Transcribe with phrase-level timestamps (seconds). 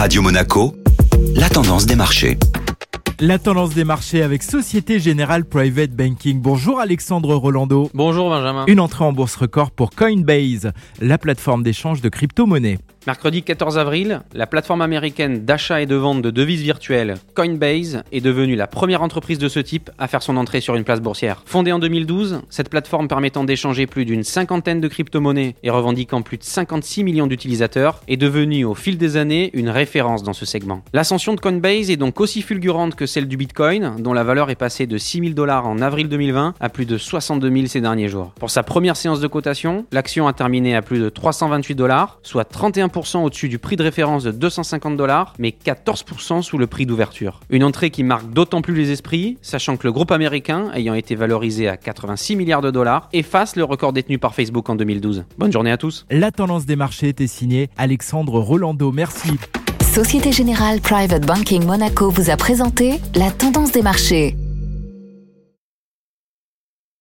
[0.00, 0.74] Radio Monaco,
[1.36, 2.38] la tendance des marchés.
[3.18, 6.40] La tendance des marchés avec Société Générale Private Banking.
[6.40, 7.90] Bonjour Alexandre Rolando.
[7.92, 8.64] Bonjour Benjamin.
[8.66, 10.72] Une entrée en bourse record pour Coinbase,
[11.02, 12.78] la plateforme d'échange de crypto-monnaies.
[13.06, 18.20] Mercredi 14 avril, la plateforme américaine d'achat et de vente de devises virtuelles Coinbase est
[18.20, 21.42] devenue la première entreprise de ce type à faire son entrée sur une place boursière.
[21.46, 26.36] Fondée en 2012, cette plateforme permettant d'échanger plus d'une cinquantaine de crypto-monnaies et revendiquant plus
[26.36, 30.82] de 56 millions d'utilisateurs est devenue au fil des années une référence dans ce segment.
[30.92, 34.56] L'ascension de Coinbase est donc aussi fulgurante que celle du Bitcoin, dont la valeur est
[34.56, 38.08] passée de 6 000 dollars en avril 2020 à plus de 62 000 ces derniers
[38.08, 38.34] jours.
[38.38, 42.44] Pour sa première séance de cotation, l'action a terminé à plus de 328 dollars, soit
[42.44, 47.40] 31 au-dessus du prix de référence de 250 dollars, mais 14% sous le prix d'ouverture.
[47.50, 51.14] Une entrée qui marque d'autant plus les esprits, sachant que le groupe américain, ayant été
[51.14, 55.24] valorisé à 86 milliards de dollars, efface le record détenu par Facebook en 2012.
[55.38, 56.06] Bonne journée à tous.
[56.10, 58.92] La tendance des marchés était signée Alexandre Rolando.
[58.92, 59.30] Merci.
[59.82, 64.36] Société Générale Private Banking Monaco vous a présenté la tendance des marchés.